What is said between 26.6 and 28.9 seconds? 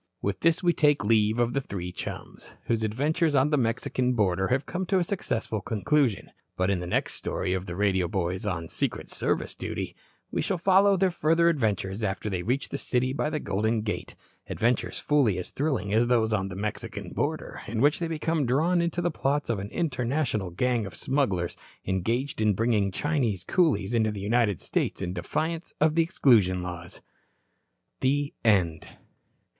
Laws. THE END.